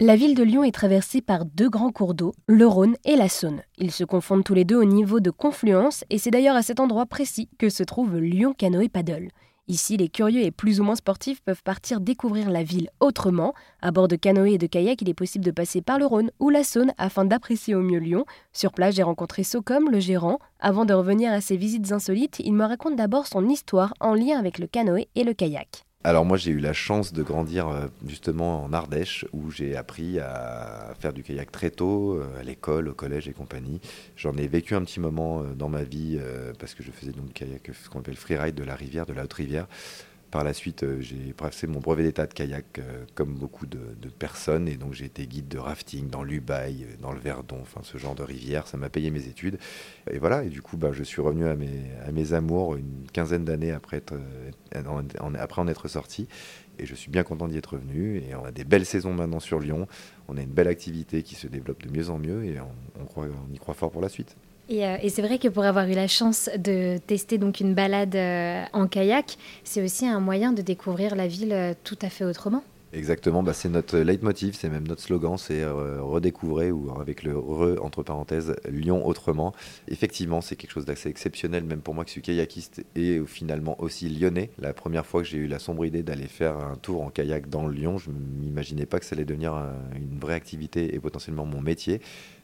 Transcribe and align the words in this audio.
La 0.00 0.16
ville 0.16 0.34
de 0.34 0.42
Lyon 0.42 0.64
est 0.64 0.74
traversée 0.74 1.20
par 1.20 1.44
deux 1.44 1.70
grands 1.70 1.92
cours 1.92 2.14
d'eau, 2.14 2.34
le 2.48 2.66
Rhône 2.66 2.96
et 3.04 3.14
la 3.14 3.28
Saône. 3.28 3.62
Ils 3.78 3.92
se 3.92 4.02
confondent 4.02 4.42
tous 4.42 4.52
les 4.52 4.64
deux 4.64 4.74
au 4.74 4.84
niveau 4.84 5.20
de 5.20 5.30
confluence 5.30 6.04
et 6.10 6.18
c'est 6.18 6.32
d'ailleurs 6.32 6.56
à 6.56 6.62
cet 6.62 6.80
endroit 6.80 7.06
précis 7.06 7.48
que 7.58 7.68
se 7.68 7.84
trouve 7.84 8.16
Lyon 8.16 8.54
Canoë 8.58 8.88
Paddle. 8.88 9.28
Ici, 9.68 9.96
les 9.96 10.08
curieux 10.08 10.42
et 10.42 10.50
plus 10.50 10.80
ou 10.80 10.82
moins 10.82 10.96
sportifs 10.96 11.42
peuvent 11.42 11.62
partir 11.62 12.00
découvrir 12.00 12.50
la 12.50 12.64
ville 12.64 12.90
autrement. 12.98 13.54
À 13.82 13.92
bord 13.92 14.08
de 14.08 14.16
canoë 14.16 14.54
et 14.54 14.58
de 14.58 14.66
kayak, 14.66 15.00
il 15.00 15.08
est 15.08 15.14
possible 15.14 15.44
de 15.44 15.52
passer 15.52 15.80
par 15.80 16.00
le 16.00 16.06
Rhône 16.06 16.32
ou 16.40 16.50
la 16.50 16.64
Saône 16.64 16.92
afin 16.98 17.24
d'apprécier 17.24 17.76
au 17.76 17.80
mieux 17.80 18.00
Lyon. 18.00 18.24
Sur 18.52 18.72
place, 18.72 18.96
j'ai 18.96 19.04
rencontré 19.04 19.44
Socom, 19.44 19.88
le 19.92 20.00
gérant. 20.00 20.40
Avant 20.58 20.86
de 20.86 20.92
revenir 20.92 21.32
à 21.32 21.40
ses 21.40 21.56
visites 21.56 21.92
insolites, 21.92 22.40
il 22.40 22.54
me 22.54 22.64
raconte 22.64 22.96
d'abord 22.96 23.28
son 23.28 23.48
histoire 23.48 23.94
en 24.00 24.14
lien 24.14 24.40
avec 24.40 24.58
le 24.58 24.66
canoë 24.66 25.06
et 25.14 25.22
le 25.22 25.34
kayak. 25.34 25.84
Alors 26.06 26.26
moi 26.26 26.36
j'ai 26.36 26.50
eu 26.50 26.58
la 26.58 26.74
chance 26.74 27.14
de 27.14 27.22
grandir 27.22 27.66
euh, 27.68 27.86
justement 28.06 28.62
en 28.62 28.74
Ardèche 28.74 29.24
où 29.32 29.50
j'ai 29.50 29.74
appris 29.74 30.20
à 30.20 30.92
faire 31.00 31.14
du 31.14 31.22
kayak 31.22 31.50
très 31.50 31.70
tôt, 31.70 32.18
euh, 32.18 32.38
à 32.38 32.42
l'école, 32.42 32.88
au 32.88 32.92
collège 32.92 33.26
et 33.26 33.32
compagnie. 33.32 33.80
J'en 34.14 34.36
ai 34.36 34.46
vécu 34.46 34.74
un 34.74 34.84
petit 34.84 35.00
moment 35.00 35.40
euh, 35.40 35.54
dans 35.54 35.70
ma 35.70 35.82
vie 35.82 36.20
parce 36.58 36.74
que 36.74 36.82
je 36.82 36.90
faisais 36.90 37.12
donc 37.12 37.32
kayak, 37.32 37.70
ce 37.72 37.88
qu'on 37.88 38.00
appelle 38.00 38.16
freeride 38.16 38.54
de 38.54 38.64
la 38.64 38.74
rivière, 38.74 39.06
de 39.06 39.14
la 39.14 39.24
haute 39.24 39.32
rivière. 39.32 39.66
Par 40.34 40.42
la 40.42 40.52
suite, 40.52 40.82
euh, 40.82 41.00
j'ai 41.00 41.32
passé 41.32 41.68
mon 41.68 41.78
brevet 41.78 42.02
d'état 42.02 42.26
de 42.26 42.34
kayak 42.34 42.80
euh, 42.80 43.04
comme 43.14 43.34
beaucoup 43.34 43.66
de, 43.66 43.78
personnes 44.18 44.66
et 44.66 44.74
donc 44.74 44.92
j'ai 44.92 45.04
été 45.04 45.28
guide 45.28 45.46
de 45.46 45.58
rafting 45.58 46.10
dans 46.10 46.24
l'Ubaï, 46.24 46.82
euh, 46.82 46.96
dans 47.00 47.12
le 47.12 47.20
Verdon, 47.20 47.58
enfin 47.62 47.82
ce 47.84 47.98
genre 47.98 48.16
de 48.16 48.24
rivière. 48.24 48.66
Ça 48.66 48.76
m'a 48.76 48.88
payé 48.88 49.12
mes 49.12 49.28
études 49.28 49.60
et 50.10 50.18
voilà. 50.18 50.42
Et 50.42 50.48
du 50.48 50.60
coup, 50.60 50.76
bah, 50.76 50.90
je 50.92 51.04
suis 51.04 51.22
revenu 51.22 51.46
à 51.46 51.54
mes, 51.54 52.32
amours 52.32 52.74
une 52.74 53.06
quinzaine 53.12 53.44
d'années 53.44 53.70
après, 53.70 54.02
en 55.20 55.68
être 55.68 55.86
sorti 55.86 56.26
et 56.80 56.84
je 56.84 56.96
suis 56.96 57.12
bien 57.12 57.22
content 57.22 57.46
d'y 57.46 57.56
être 57.56 57.74
revenu. 57.74 58.16
Et 58.16 58.34
on 58.34 58.44
a 58.44 58.50
des 58.50 58.64
belles 58.64 58.86
saisons 58.86 59.14
maintenant 59.14 59.38
sur 59.38 59.60
Lyon. 59.60 59.86
On 60.26 60.36
a 60.36 60.42
une 60.42 60.50
belle 60.50 60.66
activité 60.66 61.22
qui 61.22 61.36
se 61.36 61.46
développe 61.46 61.86
de 61.86 61.96
mieux 61.96 62.10
en 62.10 62.18
mieux 62.18 62.44
et 62.44 62.58
on 62.58 63.54
y 63.54 63.58
croit 63.58 63.74
fort 63.74 63.92
pour 63.92 64.02
la 64.02 64.08
suite. 64.08 64.34
Euh, 64.70 64.96
et, 65.02 65.10
c'est 65.10 65.22
vrai 65.22 65.38
que 65.38 65.48
pour 65.48 65.64
avoir 65.64 65.86
eu 65.88 65.92
la 65.92 66.08
chance 66.08 66.48
de 66.56 66.98
tester 66.98 67.38
donc 67.38 67.60
une 67.60 67.74
balade 67.74 68.16
euh, 68.16 68.64
en 68.72 68.86
kayak, 68.86 69.36
c'est 69.62 69.82
aussi 69.82 70.06
un 70.06 70.20
moyen 70.20 70.52
de 70.52 70.62
découvrir 70.62 71.14
la 71.16 71.26
ville 71.26 71.52
euh, 71.52 71.74
tout 71.84 71.98
à 72.00 72.08
fait 72.08 72.24
autrement. 72.24 72.62
Exactement, 72.96 73.42
bah 73.42 73.54
c'est 73.54 73.68
notre 73.68 73.98
leitmotiv, 73.98 74.54
c'est 74.54 74.68
même 74.68 74.86
notre 74.86 75.02
slogan, 75.02 75.36
c'est 75.36 75.64
redécouvrir 75.66 76.76
ou 76.76 77.00
avec 77.00 77.24
le 77.24 77.36
re 77.36 77.84
entre 77.84 78.04
parenthèses 78.04 78.54
Lyon 78.68 79.04
autrement. 79.04 79.52
Effectivement, 79.88 80.40
c'est 80.40 80.54
quelque 80.54 80.70
chose 80.70 80.84
d'assez 80.84 81.08
exceptionnel, 81.08 81.64
même 81.64 81.80
pour 81.80 81.94
moi 81.94 82.04
qui 82.04 82.12
suis 82.12 82.22
kayakiste 82.22 82.84
et 82.94 83.20
finalement 83.26 83.74
aussi 83.82 84.08
lyonnais. 84.08 84.50
La 84.60 84.72
première 84.72 85.06
fois 85.06 85.22
que 85.22 85.26
j'ai 85.28 85.38
eu 85.38 85.48
la 85.48 85.58
sombre 85.58 85.84
idée 85.84 86.04
d'aller 86.04 86.28
faire 86.28 86.56
un 86.56 86.76
tour 86.76 87.02
en 87.02 87.10
kayak 87.10 87.48
dans 87.48 87.66
Lyon, 87.66 87.98
je 87.98 88.10
m'imaginais 88.12 88.86
pas 88.86 89.00
que 89.00 89.06
ça 89.06 89.16
allait 89.16 89.24
devenir 89.24 89.54
une 89.96 90.20
vraie 90.20 90.34
activité 90.34 90.94
et 90.94 91.00
potentiellement 91.00 91.46
mon 91.46 91.60
métier. 91.60 92.00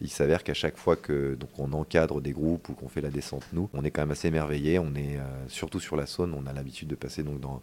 Il 0.00 0.10
s'avère 0.10 0.42
qu'à 0.42 0.54
chaque 0.54 0.76
fois 0.76 0.96
que 0.96 1.38
on 1.56 1.72
encadre 1.72 2.20
des 2.20 2.32
groupes 2.32 2.68
ou 2.68 2.72
qu'on 2.72 2.88
fait 2.88 3.00
la 3.00 3.10
descente 3.10 3.44
nous, 3.52 3.68
on 3.74 3.84
est 3.84 3.92
quand 3.92 4.02
même 4.02 4.10
assez 4.10 4.26
émerveillé. 4.26 4.80
On 4.80 4.92
est 4.96 5.18
euh, 5.18 5.22
surtout 5.46 5.78
sur 5.78 5.94
la 5.94 6.06
Saône, 6.06 6.34
on 6.34 6.46
a 6.48 6.52
l'habitude 6.52 6.88
de 6.88 6.96
passer 6.96 7.22
donc 7.22 7.38
dans 7.38 7.62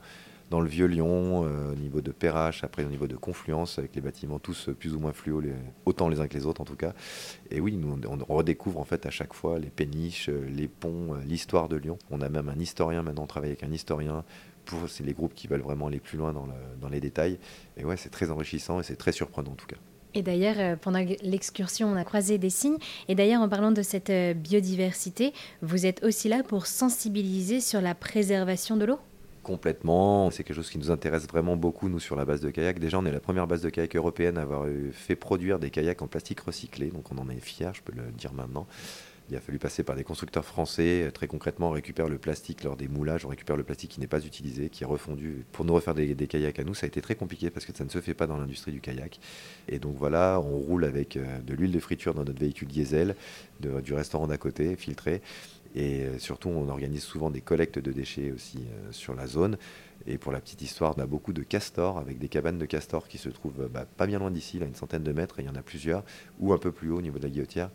dans 0.50 0.62
le 0.62 0.70
vieux 0.70 0.86
Lyon, 0.86 1.46
euh, 1.46 1.72
au 1.72 1.76
niveau 1.76 2.02
de 2.02 2.12
Perrache, 2.12 2.64
après 2.64 2.84
au 2.84 2.90
niveau 2.90 3.08
de 3.08 3.16
Confluence, 3.16 3.80
avec 3.80 3.96
les 3.96 4.02
bâtiments 4.02 4.40
tous 4.40 4.70
plus 4.80 4.96
ou 4.96 5.00
moins 5.00 5.14
fluo, 5.14 5.42
autant 5.86 6.10
les 6.10 6.20
uns 6.20 6.28
que 6.28 6.34
les 6.34 6.46
autres 6.46 6.62
en 6.62 6.66
tout 6.66 6.76
cas. 6.76 6.94
Et 7.52 7.60
oui, 7.60 7.78
nous, 7.78 8.00
on, 8.08 8.34
redécouvre 8.34 8.80
en 8.80 8.86
fait 8.86 9.06
à 9.06 9.10
chaque 9.10 9.34
fois 9.34 9.60
les 9.60 9.70
péniches, 9.70 10.30
euh, 10.30 10.48
les 10.50 10.68
ponts, 10.68 11.16
l'histoire 11.26 11.70
de 11.70 11.78
Lyon. 11.78 11.98
On 12.10 12.22
a 12.22 12.30
même 12.30 12.50
un 12.50 12.60
historien 12.60 13.04
maintenant, 13.04 13.24
on 13.24 13.28
travaille 13.28 13.52
avec 13.52 13.64
un 13.64 13.72
historien. 13.72 14.24
Pour, 14.66 14.88
c'est 14.88 15.04
les 15.04 15.14
groupes 15.14 15.34
qui 15.34 15.48
veulent 15.48 15.62
vraiment 15.62 15.88
aller 15.88 16.00
plus 16.00 16.18
loin 16.18 16.32
dans, 16.32 16.48
dans 16.80 16.90
les 16.90 17.00
détails. 17.00 17.40
Et 17.78 17.86
ouais, 17.86 17.98
c'est 17.98 18.10
très 18.10 18.30
enrichissant 18.30 18.80
et 18.80 18.84
c'est 18.84 18.98
très 18.98 19.12
surprenant 19.12 19.52
en 19.52 19.56
tout 19.56 19.66
cas. 19.66 19.78
Et 20.14 20.22
d'ailleurs, 20.22 20.56
euh, 20.58 20.76
pendant 20.76 21.06
l'excursion, 21.22 21.88
on 21.88 21.96
a 21.96 22.04
croisé 22.04 22.38
des 22.38 22.50
signes. 22.50 22.78
Et 23.08 23.16
d'ailleurs, 23.16 23.42
en 23.42 23.50
parlant 23.50 23.72
de 23.72 23.82
cette 23.82 24.10
euh, 24.10 24.34
biodiversité, 24.34 25.34
vous 25.62 25.86
êtes 25.86 26.04
aussi 26.04 26.30
là 26.30 26.44
pour 26.44 26.66
sensibiliser 26.66 27.62
sur 27.62 27.82
la 27.82 27.94
préservation 27.94 28.76
de 28.76 28.86
l'eau? 28.86 29.00
Complètement, 29.50 30.30
c'est 30.30 30.44
quelque 30.44 30.58
chose 30.58 30.70
qui 30.70 30.78
nous 30.78 30.92
intéresse 30.92 31.26
vraiment 31.28 31.56
beaucoup, 31.56 31.90
nous, 31.90 32.00
sur 32.00 32.16
la 32.16 32.24
base 32.24 32.40
de 32.40 32.52
kayak. 32.52 32.78
Déjà, 32.78 33.00
on 33.00 33.06
est 33.08 33.12
la 33.12 33.20
première 33.20 33.48
base 33.48 33.64
de 33.64 33.72
kayak 33.72 33.96
européenne 33.96 34.38
à 34.38 34.44
avoir 34.44 34.68
fait 34.92 35.16
produire 35.16 35.58
des 35.58 35.72
kayaks 35.72 36.04
en 36.04 36.08
plastique 36.08 36.42
recyclé, 36.42 36.92
donc 36.92 37.12
on 37.12 37.18
en 37.18 37.28
est 37.32 37.40
fiers, 37.40 37.72
je 37.74 37.82
peux 37.82 37.92
le 37.92 38.12
dire 38.12 38.32
maintenant. 38.32 38.68
Il 39.32 39.36
a 39.36 39.40
fallu 39.40 39.58
passer 39.58 39.82
par 39.82 39.96
des 39.96 40.04
constructeurs 40.04 40.46
français. 40.46 41.10
Très 41.16 41.26
concrètement, 41.26 41.70
on 41.70 41.72
récupère 41.72 42.10
le 42.10 42.20
plastique 42.20 42.64
lors 42.64 42.76
des 42.76 42.88
moulages, 42.88 43.26
on 43.26 43.30
récupère 43.30 43.58
le 43.58 43.64
plastique 43.64 43.90
qui 43.90 44.00
n'est 44.00 44.08
pas 44.08 44.24
utilisé, 44.24 44.70
qui 44.70 44.84
est 44.84 44.88
refondu. 44.88 45.46
Pour 45.52 45.66
nous 45.66 45.74
refaire 45.74 45.96
des, 45.96 46.16
kayaks 46.16 46.60
à 46.60 46.64
nous, 46.64 46.76
ça 46.76 46.86
a 46.86 46.88
été 46.88 47.02
très 47.02 47.16
compliqué 47.16 47.50
parce 47.50 47.66
que 47.66 47.76
ça 47.76 47.84
ne 47.84 47.90
se 47.90 48.02
fait 48.02 48.14
pas 48.14 48.28
dans 48.28 48.38
l'industrie 48.38 48.72
du 48.72 48.82
kayak. 48.82 49.20
Et 49.68 49.80
donc 49.80 49.96
voilà, 49.98 50.40
on 50.40 50.60
roule 50.60 50.86
avec 50.86 51.18
euh, 51.18 51.40
de 51.40 51.56
l'huile 51.56 51.72
de 51.72 51.80
friture 51.80 52.14
dans 52.14 52.24
notre 52.24 52.40
véhicule 52.40 52.68
diesel, 52.68 53.16
du 53.60 53.94
restaurant 53.96 54.28
d'à 54.28 54.38
côté, 54.38 54.76
filtré. 54.76 55.24
Et 55.76 56.02
euh, 56.02 56.18
surtout, 56.18 56.50
on 56.50 56.68
organise 56.70 57.04
souvent 57.04 57.30
des 57.30 57.42
collectes 57.42 57.80
de 57.80 57.92
déchets 57.92 58.32
aussi 58.32 58.58
euh, 58.58 58.92
sur 58.92 59.14
la 59.14 59.28
zone. 59.28 59.58
Et 60.08 60.18
pour 60.18 60.32
la 60.32 60.40
petite 60.40 60.62
histoire, 60.62 60.96
on 60.98 61.02
a 61.02 61.06
beaucoup 61.06 61.34
de 61.34 61.44
castors, 61.44 61.98
avec 61.98 62.18
des 62.18 62.30
cabanes 62.30 62.58
de 62.58 62.66
castors 62.66 63.08
qui 63.08 63.18
se 63.18 63.30
trouvent 63.30 63.70
bah, 63.72 63.86
pas 63.98 64.08
bien 64.08 64.20
loin 64.20 64.32
d'ici, 64.32 64.58
là, 64.58 64.66
une 64.66 64.76
centaine 64.76 65.04
de 65.04 65.12
mètres, 65.12 65.40
et 65.40 65.44
il 65.44 65.46
y 65.46 65.50
en 65.50 65.56
a 65.56 65.62
plusieurs, 65.62 66.04
ou 66.40 66.54
un 66.54 66.58
peu 66.58 66.72
plus 66.72 66.90
haut 66.90 66.98
au 66.98 67.02
niveau 67.02 67.20
de 67.20 67.24
la 67.24 67.30
guillotière. 67.30 67.70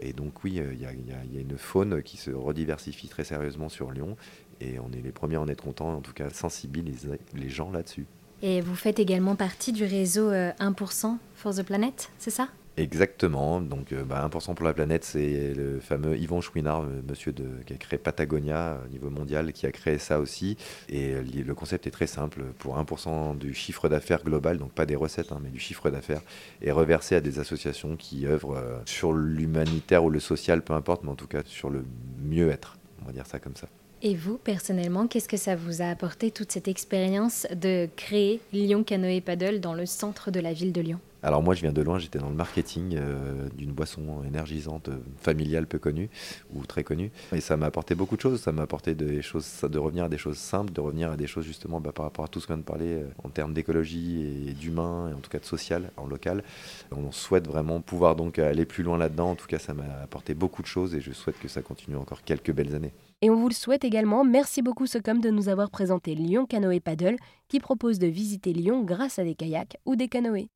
Et 0.00 0.12
donc 0.12 0.44
oui, 0.44 0.60
euh, 0.60 0.72
il 0.74 0.80
y, 0.80 0.86
a, 0.86 0.92
une 1.40 1.58
faune 1.58 2.02
qui 2.02 2.16
se 2.16 2.30
rediversifie 2.30 3.08
très 3.08 3.24
sérieusement 3.24 3.68
sur 3.68 3.90
Lyon, 3.90 4.16
et 4.60 4.78
on 4.78 4.92
est 4.92 5.00
les 5.00 5.12
premiers 5.12 5.36
à 5.36 5.40
en 5.40 5.48
être 5.48 5.64
contents, 5.64 5.94
en 5.94 6.00
tout 6.00 6.12
cas 6.12 6.30
sensibiliser 6.30 7.18
les 7.34 7.48
gens 7.48 7.72
là-dessus. 7.72 8.06
Et 8.42 8.60
vous 8.60 8.74
faites 8.74 8.98
également 8.98 9.36
partie 9.36 9.72
du 9.72 9.84
réseau 9.84 10.30
1% 10.32 11.16
for 11.34 11.54
the 11.54 11.62
Planet, 11.62 12.10
c'est 12.18 12.30
ça? 12.30 12.48
Exactement. 12.76 13.60
Donc, 13.60 13.92
1% 13.92 13.94
euh, 13.94 14.04
bah, 14.04 14.30
pour 14.30 14.64
la 14.64 14.72
planète, 14.72 15.04
c'est 15.04 15.52
le 15.54 15.78
fameux 15.78 16.16
Yvon 16.16 16.40
Chouinard, 16.40 16.82
euh, 16.82 17.02
monsieur 17.06 17.34
qui 17.66 17.74
a 17.74 17.76
créé 17.76 17.98
Patagonia 17.98 18.80
au 18.84 18.88
niveau 18.88 19.10
mondial, 19.10 19.52
qui 19.52 19.66
a 19.66 19.72
créé 19.72 19.98
ça 19.98 20.20
aussi. 20.20 20.56
Et 20.88 21.12
euh, 21.12 21.22
le 21.22 21.54
concept 21.54 21.86
est 21.86 21.90
très 21.90 22.06
simple. 22.06 22.44
Pour 22.58 22.78
1% 22.78 23.36
du 23.36 23.52
chiffre 23.52 23.88
d'affaires 23.88 24.24
global, 24.24 24.58
donc 24.58 24.72
pas 24.72 24.86
des 24.86 24.96
recettes, 24.96 25.32
hein, 25.32 25.40
mais 25.42 25.50
du 25.50 25.60
chiffre 25.60 25.90
d'affaires, 25.90 26.22
est 26.62 26.72
reversé 26.72 27.14
à 27.14 27.20
des 27.20 27.38
associations 27.38 27.96
qui 27.96 28.26
œuvrent 28.26 28.62
sur 28.86 29.12
l'humanitaire 29.12 30.04
ou 30.04 30.10
le 30.10 30.20
social, 30.20 30.62
peu 30.62 30.72
importe, 30.72 31.04
mais 31.04 31.10
en 31.10 31.16
tout 31.16 31.26
cas 31.26 31.42
sur 31.44 31.68
le 31.68 31.84
mieux-être. 32.22 32.78
On 33.02 33.06
va 33.06 33.12
dire 33.12 33.26
ça 33.26 33.38
comme 33.38 33.56
ça. 33.56 33.68
Et 34.00 34.14
vous, 34.14 34.38
personnellement, 34.38 35.06
qu'est-ce 35.06 35.28
que 35.28 35.36
ça 35.36 35.54
vous 35.54 35.82
a 35.82 35.86
apporté 35.86 36.30
toute 36.30 36.50
cette 36.50 36.68
expérience 36.68 37.46
de 37.54 37.88
créer 37.96 38.40
Lyon 38.52 38.82
Canoë 38.82 39.20
Paddle 39.20 39.60
dans 39.60 39.74
le 39.74 39.86
centre 39.86 40.30
de 40.30 40.40
la 40.40 40.52
ville 40.52 40.72
de 40.72 40.80
Lyon? 40.80 41.00
Alors 41.22 41.42
moi, 41.42 41.54
je 41.54 41.60
viens 41.60 41.72
de 41.72 41.82
loin, 41.82 41.98
j'étais 41.98 42.18
dans 42.18 42.28
le 42.28 42.34
marketing 42.34 42.96
euh, 42.96 43.48
d'une 43.56 43.72
boisson 43.72 44.24
énergisante 44.26 44.88
euh, 44.88 44.98
familiale 45.18 45.68
peu 45.68 45.78
connue 45.78 46.10
ou 46.52 46.66
très 46.66 46.82
connue. 46.82 47.12
Et 47.32 47.40
ça 47.40 47.56
m'a 47.56 47.66
apporté 47.66 47.94
beaucoup 47.94 48.16
de 48.16 48.20
choses. 48.20 48.40
Ça 48.40 48.50
m'a 48.50 48.62
apporté 48.62 48.96
des 48.96 49.22
choses, 49.22 49.46
de 49.62 49.78
revenir 49.78 50.04
à 50.04 50.08
des 50.08 50.18
choses 50.18 50.36
simples, 50.36 50.72
de 50.72 50.80
revenir 50.80 51.12
à 51.12 51.16
des 51.16 51.28
choses 51.28 51.44
justement 51.44 51.80
bah, 51.80 51.92
par 51.92 52.06
rapport 52.06 52.24
à 52.24 52.28
tout 52.28 52.40
ce 52.40 52.48
qu'on 52.48 52.54
vient 52.54 52.62
de 52.62 52.66
parler 52.66 52.94
euh, 52.94 53.06
en 53.22 53.28
termes 53.28 53.54
d'écologie 53.54 54.48
et 54.48 54.52
d'humain 54.52 55.10
et 55.10 55.14
en 55.14 55.18
tout 55.18 55.30
cas 55.30 55.38
de 55.38 55.44
social 55.44 55.92
en 55.96 56.06
local. 56.06 56.42
On 56.90 57.12
souhaite 57.12 57.46
vraiment 57.46 57.80
pouvoir 57.80 58.16
donc 58.16 58.40
aller 58.40 58.66
plus 58.66 58.82
loin 58.82 58.98
là-dedans. 58.98 59.30
En 59.30 59.36
tout 59.36 59.46
cas, 59.46 59.60
ça 59.60 59.74
m'a 59.74 60.02
apporté 60.02 60.34
beaucoup 60.34 60.62
de 60.62 60.66
choses 60.66 60.94
et 60.96 61.00
je 61.00 61.12
souhaite 61.12 61.38
que 61.38 61.48
ça 61.48 61.62
continue 61.62 61.96
encore 61.96 62.22
quelques 62.24 62.52
belles 62.52 62.74
années. 62.74 62.92
Et 63.20 63.30
on 63.30 63.36
vous 63.36 63.48
le 63.48 63.54
souhaite 63.54 63.84
également. 63.84 64.24
Merci 64.24 64.60
beaucoup 64.60 64.88
Socom 64.88 65.20
de 65.20 65.30
nous 65.30 65.48
avoir 65.48 65.70
présenté 65.70 66.16
Lyon 66.16 66.46
Canoë 66.46 66.80
Paddle 66.80 67.16
qui 67.46 67.60
propose 67.60 68.00
de 68.00 68.08
visiter 68.08 68.52
Lyon 68.52 68.82
grâce 68.82 69.20
à 69.20 69.24
des 69.24 69.36
kayaks 69.36 69.76
ou 69.86 69.94
des 69.94 70.08
canoës. 70.08 70.48